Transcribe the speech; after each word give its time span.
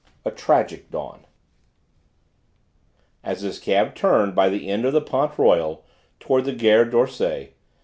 A 0.25 0.31
TRAGIC 0.31 0.89
DAWN 0.89 1.27
As 3.23 3.41
his 3.41 3.59
cab 3.59 3.93
turned 3.93 4.33
by 4.33 4.49
the 4.49 4.67
end 4.67 4.83
of 4.83 4.93
the 4.93 4.99
Pont 5.01 5.37
Royal 5.37 5.83
towards 6.19 6.47
the 6.47 6.53
Gare 6.53 6.85
d'Orsay, 6.85 7.49
M. 7.49 7.53